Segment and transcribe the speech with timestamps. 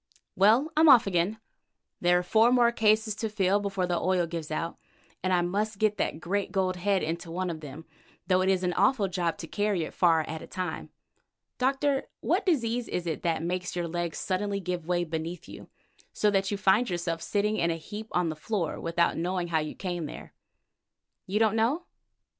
[0.35, 1.39] Well, I'm off again.
[1.99, 4.79] There are four more cases to fill before the oil gives out,
[5.21, 7.85] and I must get that great gold head into one of them,
[8.25, 10.89] though it is an awful job to carry it far at a time.
[11.59, 15.69] Doctor, what disease is it that makes your legs suddenly give way beneath you,
[16.13, 19.59] so that you find yourself sitting in a heap on the floor without knowing how
[19.59, 20.33] you came there?
[21.27, 21.83] You don't know?